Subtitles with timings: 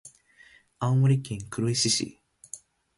[0.79, 2.19] 青森県黒石市